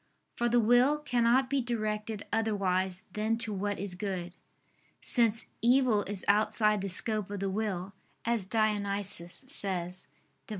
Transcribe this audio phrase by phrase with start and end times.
[0.35, 4.35] For the will cannot be directed otherwise than to what is good:
[4.99, 7.93] since "evil is outside the scope of the will,"
[8.25, 10.07] as Dionysius says
[10.47, 10.49] (Div.